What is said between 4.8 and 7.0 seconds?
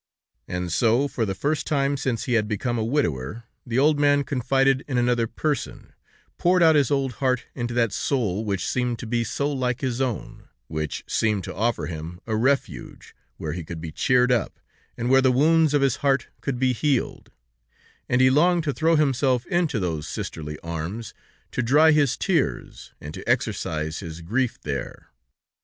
in another person, poured out his